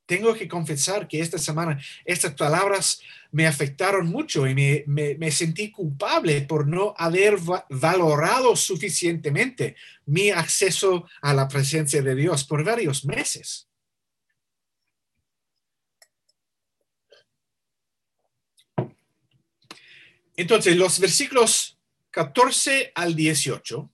tengo 0.08 0.32
que 0.32 0.48
confesar 0.48 1.06
que 1.06 1.20
esta 1.20 1.36
semana 1.36 1.78
estas 2.06 2.32
palabras 2.32 2.98
me 3.30 3.46
afectaron 3.46 4.06
mucho 4.06 4.46
y 4.46 4.54
me, 4.54 5.30
sentí 5.30 5.70
culpable 5.70 6.40
por 6.40 6.66
no 6.66 6.94
haber 6.96 7.36
valorado 7.68 8.56
suficientemente 8.56 9.76
mi 10.06 10.30
acceso 10.30 11.06
a 11.20 11.34
la 11.34 11.46
presencia 11.46 12.00
de 12.00 12.14
Dios 12.14 12.44
por 12.44 12.64
varios 12.64 13.04
meses. 13.04 13.68
Entonces, 20.34 20.74
los 20.74 20.98
versículos 21.00 21.78
14 22.12 22.92
al 22.94 23.14
18 23.14 23.90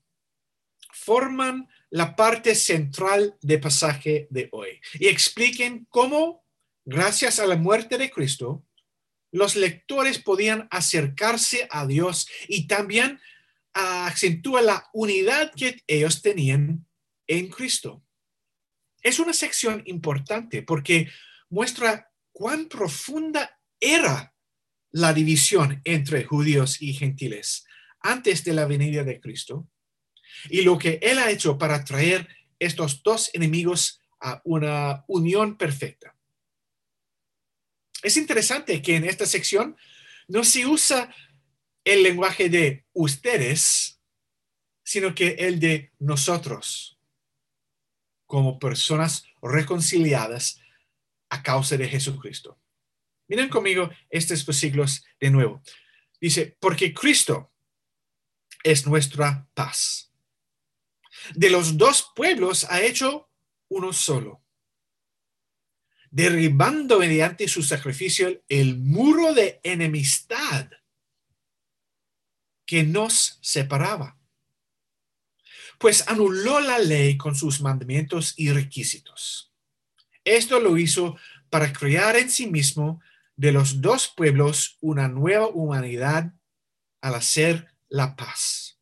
forman 0.94 1.68
la 1.90 2.16
parte 2.16 2.54
central 2.54 3.36
del 3.42 3.60
pasaje 3.60 4.26
de 4.30 4.48
hoy 4.52 4.80
y 4.94 5.08
expliquen 5.08 5.86
cómo, 5.90 6.44
gracias 6.84 7.40
a 7.40 7.46
la 7.46 7.56
muerte 7.56 7.98
de 7.98 8.10
Cristo, 8.10 8.64
los 9.32 9.56
lectores 9.56 10.18
podían 10.18 10.68
acercarse 10.70 11.66
a 11.70 11.86
Dios 11.86 12.28
y 12.48 12.68
también 12.68 13.20
acentúa 13.72 14.62
la 14.62 14.88
unidad 14.92 15.52
que 15.54 15.82
ellos 15.88 16.22
tenían 16.22 16.86
en 17.26 17.48
Cristo. 17.48 18.04
Es 19.02 19.18
una 19.18 19.32
sección 19.32 19.82
importante 19.86 20.62
porque 20.62 21.10
muestra 21.50 22.10
cuán 22.32 22.68
profunda 22.68 23.60
era 23.80 24.34
la 24.92 25.12
división 25.12 25.80
entre 25.84 26.24
judíos 26.24 26.80
y 26.80 26.94
gentiles 26.94 27.66
antes 28.00 28.44
de 28.44 28.52
la 28.52 28.66
venida 28.66 29.02
de 29.02 29.20
Cristo 29.20 29.68
y 30.48 30.62
lo 30.62 30.78
que 30.78 30.98
Él 31.02 31.18
ha 31.18 31.30
hecho 31.30 31.58
para 31.58 31.84
traer 31.84 32.28
estos 32.58 33.02
dos 33.02 33.30
enemigos 33.32 34.00
a 34.20 34.40
una 34.44 35.04
unión 35.06 35.56
perfecta. 35.56 36.16
Es 38.02 38.16
interesante 38.16 38.82
que 38.82 38.96
en 38.96 39.04
esta 39.04 39.26
sección 39.26 39.76
no 40.28 40.44
se 40.44 40.66
usa 40.66 41.14
el 41.84 42.02
lenguaje 42.02 42.48
de 42.48 42.84
ustedes, 42.92 44.00
sino 44.82 45.14
que 45.14 45.36
el 45.38 45.60
de 45.60 45.92
nosotros, 45.98 46.98
como 48.26 48.58
personas 48.58 49.24
reconciliadas 49.42 50.60
a 51.28 51.42
causa 51.42 51.76
de 51.76 51.88
Jesucristo. 51.88 52.58
Miren 53.28 53.48
conmigo 53.48 53.90
estos 54.10 54.44
versículos 54.44 55.04
de 55.20 55.30
nuevo. 55.30 55.62
Dice, 56.20 56.56
porque 56.60 56.92
Cristo 56.92 57.52
es 58.62 58.86
nuestra 58.86 59.46
paz 59.54 60.13
de 61.34 61.50
los 61.50 61.76
dos 61.76 62.12
pueblos 62.14 62.64
ha 62.70 62.80
hecho 62.82 63.30
uno 63.68 63.92
solo, 63.92 64.42
derribando 66.10 66.98
mediante 66.98 67.48
su 67.48 67.62
sacrificio 67.62 68.42
el 68.48 68.78
muro 68.78 69.34
de 69.34 69.60
enemistad 69.62 70.70
que 72.66 72.82
nos 72.82 73.38
separaba, 73.42 74.18
pues 75.78 76.06
anuló 76.08 76.60
la 76.60 76.78
ley 76.78 77.16
con 77.16 77.34
sus 77.34 77.60
mandamientos 77.60 78.34
y 78.36 78.50
requisitos. 78.50 79.52
Esto 80.24 80.60
lo 80.60 80.78
hizo 80.78 81.16
para 81.50 81.72
crear 81.72 82.16
en 82.16 82.30
sí 82.30 82.46
mismo 82.46 83.00
de 83.36 83.52
los 83.52 83.80
dos 83.80 84.12
pueblos 84.16 84.78
una 84.80 85.08
nueva 85.08 85.48
humanidad 85.48 86.32
al 87.00 87.14
hacer 87.16 87.74
la 87.88 88.16
paz 88.16 88.73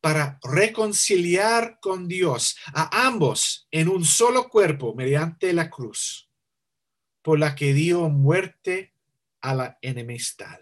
para 0.00 0.38
reconciliar 0.42 1.78
con 1.80 2.08
Dios 2.08 2.56
a 2.72 3.06
ambos 3.06 3.66
en 3.70 3.88
un 3.88 4.04
solo 4.04 4.48
cuerpo 4.48 4.94
mediante 4.94 5.52
la 5.52 5.68
cruz, 5.68 6.30
por 7.22 7.38
la 7.38 7.54
que 7.54 7.74
dio 7.74 8.08
muerte 8.08 8.94
a 9.40 9.54
la 9.54 9.78
enemistad. 9.82 10.58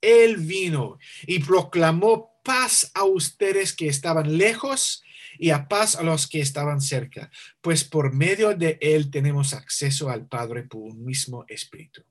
Él 0.00 0.36
vino 0.36 0.98
y 1.26 1.40
proclamó 1.40 2.40
paz 2.44 2.90
a 2.94 3.04
ustedes 3.04 3.74
que 3.74 3.88
estaban 3.88 4.38
lejos 4.38 5.02
y 5.38 5.50
a 5.50 5.68
paz 5.68 5.96
a 5.96 6.02
los 6.02 6.26
que 6.26 6.40
estaban 6.40 6.80
cerca, 6.80 7.30
pues 7.60 7.84
por 7.84 8.12
medio 8.12 8.54
de 8.54 8.78
Él 8.80 9.10
tenemos 9.10 9.54
acceso 9.54 10.08
al 10.08 10.26
Padre 10.26 10.62
por 10.64 10.82
un 10.82 11.04
mismo 11.04 11.44
espíritu. 11.48 12.02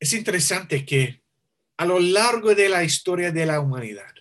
Es 0.00 0.14
interesante 0.14 0.86
que 0.86 1.22
a 1.76 1.84
lo 1.84 2.00
largo 2.00 2.54
de 2.54 2.70
la 2.70 2.82
historia 2.82 3.30
de 3.30 3.46
la 3.46 3.60
humanidad, 3.60 4.14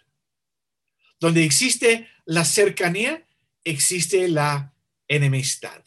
donde 1.20 1.44
existe 1.44 2.10
la 2.26 2.44
cercanía, 2.46 3.26
existe 3.64 4.28
la 4.28 4.74
enemistad. 5.08 5.84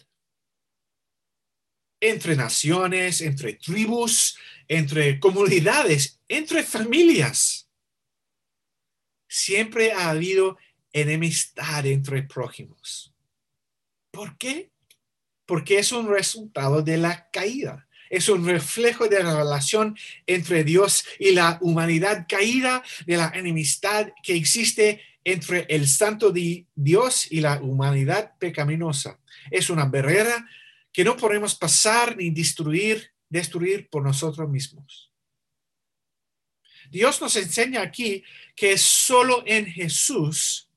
Entre 2.01 2.35
naciones, 2.35 3.21
entre 3.21 3.55
tribus, 3.55 4.37
entre 4.67 5.21
comunidades, 5.21 6.19
entre 6.27 6.63
familias. 6.63 7.69
Siempre 9.29 9.93
ha 9.93 10.11
habido 10.11 10.59
enemistad 10.93 11.87
entre 11.87 12.23
prójimos. 12.23 13.15
¿Por 14.11 14.37
qué? 14.37 14.73
Porque 15.47 15.79
es 15.79 15.93
un 15.93 16.09
resultado 16.09 16.83
de 16.83 16.97
la 16.97 17.31
caída 17.31 17.89
es 18.13 18.29
un 18.29 18.47
reflejo 18.47 19.09
de 19.09 19.23
la 19.23 19.35
relación 19.35 19.97
entre 20.27 20.65
Dios 20.65 21.03
y 21.19 21.33
la 21.33 21.57
humanidad 21.63 22.27
caída, 22.29 22.83
de 23.07 23.17
la 23.17 23.33
enemistad 23.35 24.13
que 24.23 24.37
existe 24.37 25.01
entre 25.25 25.65
el 25.71 25.89
santo 25.89 26.31
de 26.31 26.67
Dios 26.75 27.33
y 27.33 27.41
la 27.41 27.63
humanidad 27.63 28.35
pecaminosa. 28.39 29.19
Es 29.51 29.71
una 29.71 29.87
barrera 29.87 30.47
que 30.93 31.05
no 31.05 31.17
podemos 31.17 31.55
pasar 31.55 32.15
ni 32.19 32.29
destruir, 32.29 33.13
destruir 33.31 33.89
por 33.89 34.03
nosotros 34.03 34.47
mismos. 34.47 35.11
Dios 36.91 37.19
nos 37.19 37.35
enseña 37.37 37.81
aquí 37.81 38.23
que 38.55 38.73
es 38.73 38.83
solo 38.83 39.43
en 39.47 39.65
Jesús 39.65 40.69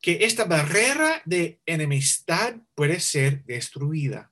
que 0.00 0.24
esta 0.24 0.46
barrera 0.46 1.20
de 1.26 1.60
enemistad 1.66 2.54
puede 2.74 2.98
ser 2.98 3.44
destruida. 3.44 4.31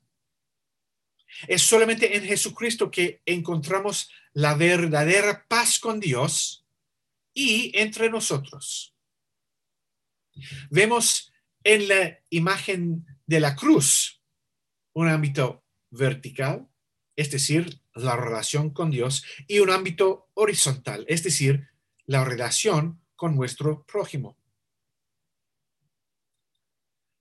Es 1.46 1.62
solamente 1.62 2.16
en 2.16 2.24
Jesucristo 2.24 2.90
que 2.90 3.22
encontramos 3.26 4.10
la 4.32 4.54
verdadera 4.54 5.46
paz 5.48 5.78
con 5.78 6.00
Dios 6.00 6.66
y 7.34 7.72
entre 7.78 8.10
nosotros. 8.10 8.94
Vemos 10.70 11.32
en 11.64 11.88
la 11.88 12.18
imagen 12.30 13.06
de 13.26 13.40
la 13.40 13.54
cruz 13.54 14.20
un 14.92 15.08
ámbito 15.08 15.64
vertical, 15.90 16.68
es 17.16 17.30
decir, 17.30 17.80
la 17.94 18.16
relación 18.16 18.70
con 18.70 18.90
Dios, 18.90 19.24
y 19.46 19.58
un 19.60 19.70
ámbito 19.70 20.30
horizontal, 20.34 21.04
es 21.08 21.22
decir, 21.22 21.68
la 22.06 22.24
relación 22.24 23.00
con 23.16 23.36
nuestro 23.36 23.84
prójimo. 23.84 24.36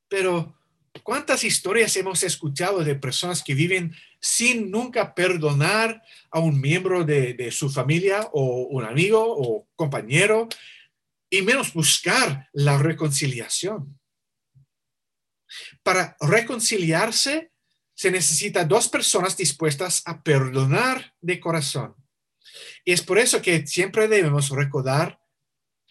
Pero 0.07 0.58
¿cuántas 1.03 1.43
historias 1.43 1.95
hemos 1.95 2.23
escuchado 2.23 2.83
de 2.83 2.95
personas 2.95 3.43
que 3.43 3.53
viven 3.53 3.95
sin 4.19 4.71
nunca 4.71 5.15
perdonar 5.15 6.01
a 6.31 6.39
un 6.39 6.59
miembro 6.59 7.03
de, 7.03 7.51
su 7.51 7.69
familia 7.69 8.29
o 8.33 8.67
un 8.69 8.85
amigo 8.85 9.23
o 9.23 9.67
compañero 9.75 10.47
y 11.29 11.41
menos 11.41 11.73
buscar 11.73 12.49
la 12.53 12.77
reconciliación? 12.77 13.99
Para 15.83 16.15
reconciliarse 16.19 17.51
se 17.93 18.11
necesita 18.11 18.63
dos 18.63 18.87
personas 18.87 19.35
dispuestas 19.35 20.03
a 20.05 20.21
perdonar 20.23 21.13
de 21.19 21.39
corazón. 21.39 21.95
Y 22.85 22.93
es 22.93 23.01
por 23.01 23.17
eso 23.17 23.41
que 23.41 23.67
siempre 23.67 24.07
debemos 24.07 24.49
recordar 24.49 25.19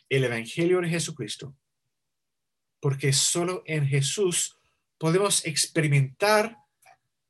el 0.08 0.24
Evangelio 0.24 0.80
de 0.80 0.88
Jesucristo, 0.88 1.54
porque 2.80 3.12
solo 3.12 3.62
en 3.66 3.86
Jesús 3.86 4.57
podemos 4.98 5.44
experimentar 5.46 6.58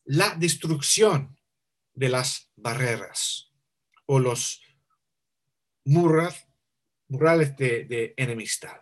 la 0.04 0.34
destrucción 0.34 1.38
de 1.92 2.08
las 2.08 2.50
barreras 2.56 3.52
o 4.06 4.18
los 4.18 4.62
murales, 5.84 6.46
de, 7.56 7.84
de 7.84 8.14
enemistad. 8.16 8.80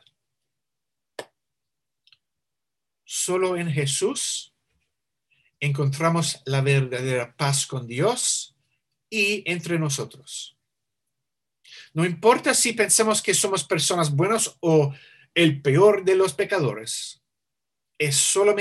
Solo 3.04 3.56
en 3.56 3.70
Jesús 3.70 4.54
encontramos 5.60 6.42
la 6.44 6.60
verdadera 6.60 7.36
paz 7.36 7.66
con 7.66 7.86
Dios 7.86 8.56
y 9.10 9.42
entre 9.50 9.78
nosotros. 9.78 10.56
No 11.92 12.04
importa 12.04 12.54
si 12.54 12.72
pensamos 12.72 13.22
que 13.22 13.34
somos 13.34 13.64
personas 13.64 14.14
buenas 14.14 14.56
o 14.60 14.94
el 15.34 15.62
peor 15.62 16.04
de 16.04 16.14
los 16.16 16.34
pecadores, 16.34 17.22
es 17.98 18.16
solo 18.16 18.54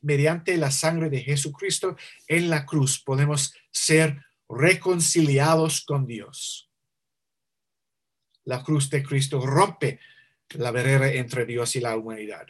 mediante 0.00 0.56
la 0.56 0.70
sangre 0.70 1.10
de 1.10 1.22
Jesucristo 1.22 1.96
en 2.26 2.50
la 2.50 2.66
cruz 2.66 2.98
podemos 2.98 3.54
ser 3.70 4.24
reconciliados 4.48 5.80
con 5.82 6.06
Dios. 6.06 6.68
La 8.44 8.62
cruz 8.62 8.90
de 8.90 9.02
Cristo 9.02 9.44
rompe 9.44 10.00
la 10.50 10.70
barrera 10.70 11.10
entre 11.12 11.46
Dios 11.46 11.76
y 11.76 11.80
la 11.80 11.96
humanidad. 11.96 12.46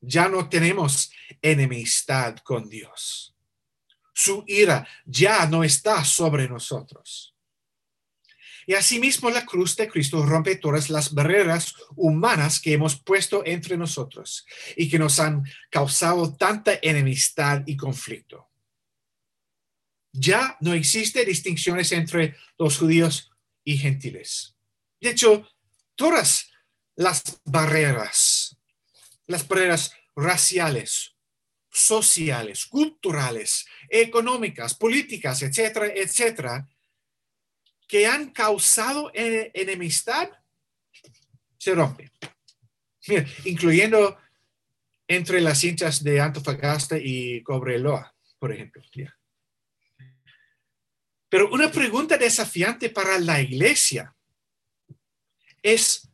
Ya 0.00 0.28
no 0.28 0.48
tenemos 0.48 1.12
enemistad 1.40 2.38
con 2.38 2.68
Dios. 2.68 3.34
Su 4.12 4.44
ira 4.46 4.86
ya 5.04 5.46
no 5.46 5.62
está 5.62 6.04
sobre 6.04 6.48
nosotros. 6.48 7.34
Y 8.66 8.74
asimismo 8.74 9.30
la 9.30 9.44
cruz 9.44 9.76
de 9.76 9.88
Cristo 9.88 10.24
rompe 10.24 10.56
todas 10.56 10.90
las 10.90 11.12
barreras 11.12 11.74
humanas 11.96 12.60
que 12.60 12.72
hemos 12.72 13.00
puesto 13.00 13.42
entre 13.44 13.76
nosotros 13.76 14.46
y 14.76 14.88
que 14.88 14.98
nos 14.98 15.18
han 15.18 15.44
causado 15.70 16.34
tanta 16.36 16.78
enemistad 16.82 17.62
y 17.66 17.76
conflicto. 17.76 18.48
Ya 20.12 20.56
no 20.60 20.74
existe 20.74 21.24
distinciones 21.24 21.92
entre 21.92 22.36
los 22.58 22.78
judíos 22.78 23.30
y 23.64 23.78
gentiles. 23.78 24.56
De 25.00 25.10
hecho, 25.10 25.48
todas 25.94 26.50
las 26.96 27.40
barreras, 27.44 28.56
las 29.26 29.46
barreras 29.46 29.92
raciales, 30.16 31.14
sociales, 31.70 32.66
culturales, 32.66 33.66
económicas, 33.88 34.74
políticas, 34.74 35.42
etcétera, 35.42 35.86
etcétera, 35.94 36.68
que 37.90 38.06
han 38.06 38.30
causado 38.30 39.10
enemistad, 39.12 40.30
se 41.58 41.74
rompe. 41.74 42.12
incluyendo 43.44 44.16
entre 45.08 45.40
las 45.40 45.64
hinchas 45.64 46.04
de 46.04 46.20
Antofagasta 46.20 46.96
y 46.96 47.42
Cobreloa, 47.42 48.14
por 48.38 48.52
ejemplo. 48.52 48.80
Pero 51.28 51.50
una 51.50 51.72
pregunta 51.72 52.16
desafiante 52.16 52.90
para 52.90 53.18
la 53.18 53.40
iglesia 53.40 54.14
es, 55.60 56.08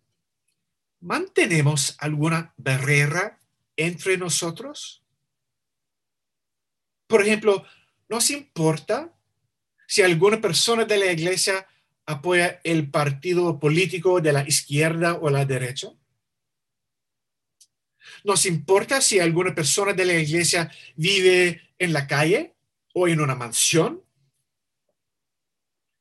¿mantenemos 1.00 1.94
alguna 1.98 2.54
barrera 2.56 3.38
entre 3.76 4.16
nosotros? 4.16 5.04
Por 7.06 7.20
ejemplo, 7.20 7.66
¿nos 8.08 8.30
importa 8.30 9.12
si 9.86 10.02
alguna 10.02 10.40
persona 10.40 10.84
de 10.84 10.98
la 10.98 11.12
iglesia 11.12 11.66
apoya 12.06 12.60
el 12.64 12.90
partido 12.90 13.58
político 13.58 14.20
de 14.20 14.32
la 14.32 14.46
izquierda 14.46 15.14
o 15.14 15.30
la 15.30 15.44
derecha? 15.44 15.88
¿Nos 18.24 18.46
importa 18.46 19.00
si 19.00 19.20
alguna 19.20 19.54
persona 19.54 19.92
de 19.92 20.04
la 20.04 20.14
iglesia 20.14 20.70
vive 20.96 21.60
en 21.78 21.92
la 21.92 22.06
calle 22.06 22.54
o 22.94 23.08
en 23.08 23.20
una 23.20 23.34
mansión? 23.34 24.02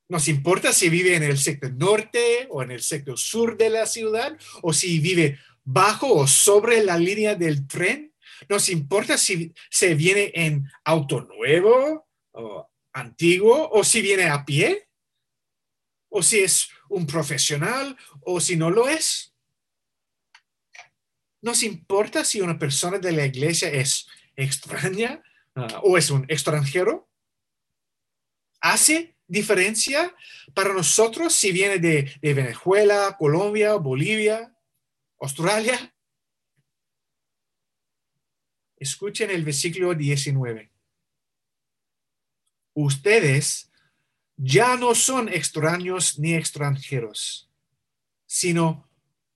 ¿Nos 0.08 0.28
importa 0.28 0.72
si 0.72 0.90
vive 0.90 1.16
en 1.16 1.24
el 1.24 1.38
sector 1.38 1.74
norte 1.74 2.48
o 2.50 2.62
en 2.62 2.72
el 2.72 2.82
sector 2.82 3.18
sur 3.18 3.58
de 3.58 3.70
la 3.70 3.86
ciudad 3.86 4.38
o 4.62 4.72
si 4.72 5.00
vive 5.00 5.40
bajo 5.64 6.14
o 6.14 6.28
sobre 6.28 6.84
la 6.84 6.98
línea 6.98 7.36
del 7.36 7.68
tren? 7.68 8.14
¿Nos 8.50 8.70
importa 8.70 9.18
si 9.18 9.54
se 9.70 9.96
viene 9.96 10.32
en 10.36 10.70
auto 10.84 11.22
nuevo 11.22 12.08
o 12.32 12.70
antiguo 12.96 13.70
o 13.72 13.84
si 13.84 14.02
viene 14.02 14.30
a 14.30 14.46
pie, 14.46 14.88
o 16.10 16.24
si 16.24 16.40
es 16.40 16.70
un 16.90 17.06
profesional 17.06 17.98
o 18.22 18.40
si 18.40 18.56
no 18.56 18.70
lo 18.72 18.88
es. 18.88 19.36
Nos 21.42 21.62
importa 21.64 22.24
si 22.24 22.42
una 22.42 22.58
persona 22.58 22.98
de 22.98 23.12
la 23.12 23.26
iglesia 23.26 23.70
es 23.70 24.08
extraña 24.36 25.22
ah, 25.56 25.82
o 25.84 25.98
es 25.98 26.10
un 26.10 26.26
extranjero. 26.30 27.10
¿Hace 28.62 29.18
diferencia 29.28 30.16
para 30.54 30.74
nosotros 30.74 31.34
si 31.34 31.52
viene 31.52 31.80
de, 31.80 32.18
de 32.22 32.34
Venezuela, 32.34 33.16
Colombia, 33.20 33.76
Bolivia, 33.76 34.56
Australia? 35.20 35.94
Escuchen 38.78 39.30
el 39.32 39.44
versículo 39.44 39.94
19 39.94 40.75
ustedes 42.76 43.72
ya 44.38 44.76
no 44.76 44.94
son 44.94 45.30
extraños 45.30 46.20
ni 46.20 46.36
extranjeros, 46.36 47.50
sino 48.28 48.88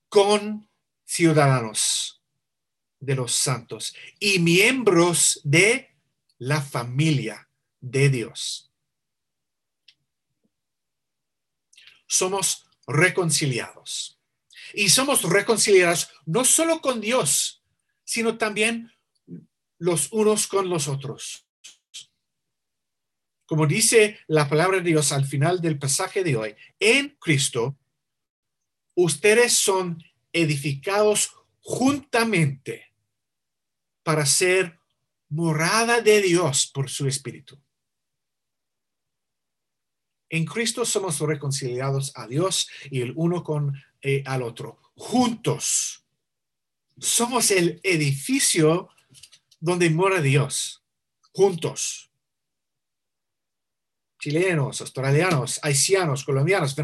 con 0.08 0.68
ciudadanos 1.04 2.22
de 3.00 3.14
los 3.16 3.34
santos 3.34 3.94
y 4.20 4.38
miembros 4.38 5.40
de 5.42 5.96
la 6.38 6.60
familia 6.60 7.48
de 7.80 8.10
Dios. 8.10 8.70
Somos 12.06 12.66
reconciliados. 12.86 14.18
Y 14.72 14.90
somos 14.90 15.22
reconciliados 15.22 16.10
no 16.26 16.44
solo 16.44 16.80
con 16.80 17.00
Dios, 17.00 17.64
sino 18.04 18.38
también 18.38 18.92
los 19.78 20.12
unos 20.12 20.46
con 20.46 20.68
los 20.68 20.86
otros. 20.86 21.49
Como 23.50 23.66
dice 23.66 24.20
la 24.28 24.48
palabra 24.48 24.76
de 24.76 24.84
Dios 24.84 25.10
al 25.10 25.24
final 25.24 25.60
del 25.60 25.76
pasaje 25.76 26.22
de 26.22 26.36
hoy, 26.36 26.54
en 26.78 27.16
Cristo, 27.18 27.76
ustedes 28.94 29.54
son 29.54 30.00
edificados 30.32 31.34
juntamente 31.60 32.92
para 34.04 34.24
ser 34.24 34.78
morada 35.30 36.00
de 36.00 36.22
Dios 36.22 36.70
por 36.72 36.88
su 36.88 37.08
Espíritu. 37.08 37.60
En 40.28 40.44
Cristo 40.44 40.84
somos 40.84 41.18
reconciliados 41.18 42.12
a 42.14 42.28
Dios 42.28 42.70
y 42.88 43.00
el 43.00 43.14
uno 43.16 43.42
con 43.42 43.74
el 44.00 44.18
eh, 44.18 44.22
al 44.26 44.42
otro, 44.42 44.78
juntos. 44.94 46.06
Somos 46.98 47.50
el 47.50 47.80
edificio 47.82 48.90
donde 49.58 49.90
mora 49.90 50.20
Dios, 50.20 50.84
juntos 51.32 52.09
chilenos, 54.20 54.80
australianos, 54.80 55.58
haitianos, 55.62 56.24
colombianos, 56.24 56.76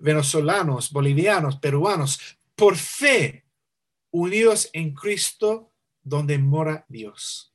venezolanos, 0.00 0.90
bolivianos, 0.90 1.56
peruanos, 1.56 2.38
por 2.54 2.76
fe, 2.76 3.44
unidos 4.12 4.70
en 4.72 4.94
Cristo 4.94 5.72
donde 6.02 6.38
mora 6.38 6.86
Dios. 6.88 7.52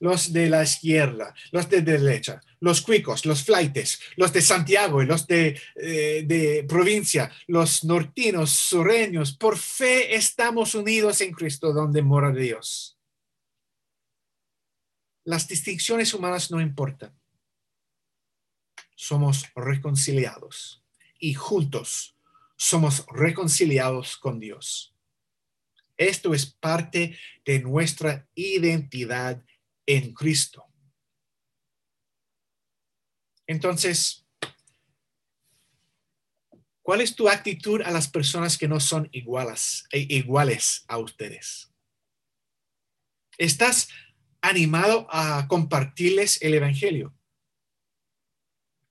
los 0.00 0.32
de 0.32 0.48
la 0.48 0.62
izquierda, 0.62 1.34
los 1.52 1.68
de 1.68 1.82
derecha, 1.82 2.40
los 2.60 2.80
cuicos, 2.80 3.26
los 3.26 3.44
flaites, 3.44 4.00
los 4.16 4.32
de 4.32 4.40
Santiago 4.40 5.02
y 5.02 5.06
los 5.06 5.26
de, 5.26 5.60
eh, 5.76 6.22
de 6.24 6.64
provincia, 6.66 7.30
los 7.46 7.84
nortinos, 7.84 8.50
sureños, 8.50 9.36
por 9.36 9.58
fe 9.58 10.16
estamos 10.16 10.74
unidos 10.74 11.20
en 11.20 11.32
Cristo 11.32 11.74
donde 11.74 12.00
mora 12.00 12.32
Dios 12.32 12.94
las 15.24 15.48
distinciones 15.48 16.14
humanas 16.14 16.50
no 16.50 16.60
importan. 16.60 17.18
Somos 18.94 19.46
reconciliados 19.54 20.84
y 21.18 21.34
juntos 21.34 22.16
somos 22.56 23.04
reconciliados 23.08 24.16
con 24.16 24.38
Dios. 24.38 24.94
Esto 25.96 26.34
es 26.34 26.46
parte 26.46 27.18
de 27.44 27.60
nuestra 27.60 28.28
identidad 28.34 29.44
en 29.86 30.12
Cristo. 30.12 30.66
Entonces, 33.46 34.26
¿cuál 36.82 37.00
es 37.00 37.14
tu 37.14 37.28
actitud 37.28 37.82
a 37.82 37.90
las 37.90 38.08
personas 38.08 38.56
que 38.56 38.68
no 38.68 38.80
son 38.80 39.08
iguales, 39.12 39.84
e 39.90 40.00
iguales 40.00 40.84
a 40.88 40.98
ustedes? 40.98 41.70
¿Estás 43.36 43.88
animado 44.44 45.06
a 45.10 45.48
compartirles 45.48 46.40
el 46.42 46.54
Evangelio? 46.54 47.14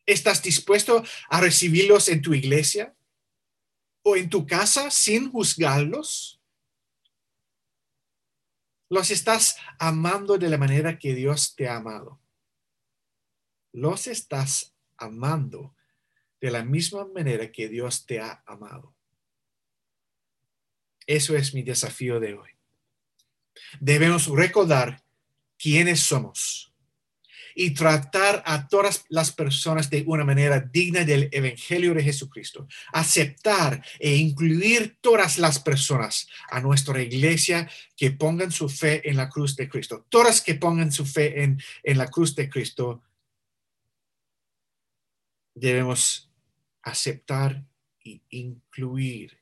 ¿Estás 0.05 0.41
dispuesto 0.41 1.03
a 1.29 1.39
recibirlos 1.39 2.09
en 2.09 2.21
tu 2.21 2.33
iglesia 2.33 2.95
o 4.01 4.15
en 4.15 4.29
tu 4.29 4.47
casa 4.47 4.89
sin 4.89 5.31
juzgarlos? 5.31 6.41
¿Los 8.89 9.11
estás 9.11 9.57
amando 9.79 10.37
de 10.37 10.49
la 10.49 10.57
manera 10.57 10.97
que 10.97 11.13
Dios 11.13 11.55
te 11.55 11.67
ha 11.67 11.77
amado? 11.77 12.19
¿Los 13.71 14.07
estás 14.07 14.75
amando 14.97 15.75
de 16.41 16.51
la 16.51 16.63
misma 16.63 17.05
manera 17.05 17.51
que 17.51 17.69
Dios 17.69 18.05
te 18.07 18.19
ha 18.19 18.43
amado? 18.47 18.95
Eso 21.05 21.35
es 21.35 21.53
mi 21.53 21.61
desafío 21.61 22.19
de 22.19 22.33
hoy. 22.33 22.49
Debemos 23.79 24.27
recordar 24.27 25.02
quiénes 25.63 26.01
somos 26.01 26.73
y 27.55 27.73
tratar 27.73 28.43
a 28.45 28.67
todas 28.67 29.05
las 29.07 29.31
personas 29.31 29.89
de 29.89 30.03
una 30.05 30.25
manera 30.25 30.59
digna 30.59 31.05
del 31.05 31.29
Evangelio 31.31 31.93
de 31.93 32.03
Jesucristo. 32.03 32.67
Aceptar 32.91 33.81
e 33.97 34.15
incluir 34.15 34.97
todas 34.99 35.37
las 35.37 35.59
personas 35.59 36.27
a 36.49 36.59
nuestra 36.59 37.01
iglesia 37.01 37.69
que 37.95 38.11
pongan 38.11 38.51
su 38.51 38.67
fe 38.67 39.07
en 39.09 39.15
la 39.15 39.29
cruz 39.29 39.55
de 39.55 39.69
Cristo. 39.69 40.05
Todas 40.09 40.41
que 40.41 40.55
pongan 40.55 40.91
su 40.91 41.05
fe 41.05 41.43
en, 41.43 41.61
en 41.83 41.97
la 41.97 42.07
cruz 42.07 42.35
de 42.35 42.49
Cristo. 42.49 43.01
Debemos 45.55 46.29
aceptar 46.81 47.63
e 48.03 48.19
incluir 48.31 49.39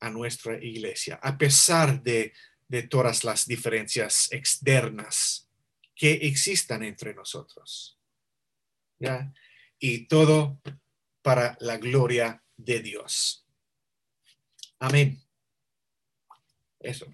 a 0.00 0.10
nuestra 0.10 0.56
iglesia, 0.64 1.20
a 1.22 1.36
pesar 1.36 2.02
de, 2.02 2.32
de 2.70 2.84
todas 2.84 3.24
las 3.24 3.46
diferencias 3.46 4.30
externas 4.30 5.48
que 5.96 6.12
existan 6.12 6.84
entre 6.84 7.12
nosotros. 7.14 7.98
Y 9.80 10.06
todo 10.06 10.60
para 11.20 11.56
la 11.58 11.78
gloria 11.78 12.44
de 12.56 12.78
Dios. 12.78 13.44
Amén. 14.78 15.20
Eso. 16.78 17.12